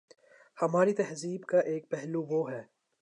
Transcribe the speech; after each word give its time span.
ہماری 0.61 0.93
تہذیب 0.93 1.41
کا 1.45 1.59
ایک 1.59 1.89
پہلو 1.89 2.21
وہ 2.21 2.51
ہے۔ 2.51 2.61